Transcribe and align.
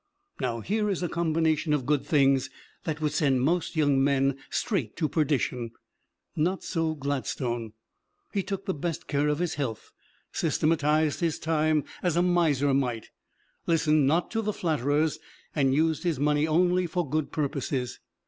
Now, 0.39 0.61
here 0.61 0.89
is 0.89 1.03
a 1.03 1.07
combination 1.07 1.73
of 1.73 1.85
good 1.85 2.03
things 2.03 2.49
that 2.85 3.01
would 3.01 3.11
send 3.11 3.41
most 3.41 3.75
young 3.75 4.03
men 4.03 4.39
straight 4.49 4.95
to 4.97 5.07
perdition 5.07 5.73
not 6.35 6.63
so 6.63 6.95
Gladstone. 6.95 7.73
He 8.33 8.41
took 8.41 8.65
the 8.65 8.73
best 8.73 9.05
care 9.05 9.27
of 9.27 9.37
his 9.37 9.53
health, 9.61 9.91
systematized 10.31 11.19
his 11.19 11.37
time 11.37 11.83
as 12.01 12.15
a 12.17 12.23
miser 12.23 12.73
might, 12.73 13.11
listened 13.67 14.07
not 14.07 14.31
to 14.31 14.41
the 14.41 14.53
flatterers, 14.53 15.19
and 15.55 15.71
used 15.75 16.01
his 16.01 16.19
money 16.19 16.47
only 16.47 16.87
for 16.87 17.07
good 17.07 17.31
purposes. 17.31 17.99